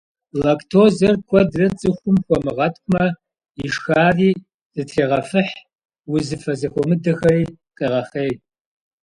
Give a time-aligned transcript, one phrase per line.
[0.43, 3.05] Лактозэр куэдрэ цӀыхум хуэмыгъэткӀумэ,
[3.65, 4.29] ишхари
[4.73, 5.55] зэтрегъэфыхь,
[6.13, 7.43] узыфэ зэхуэмыдэхэри
[7.77, 8.31] къегъэхъей.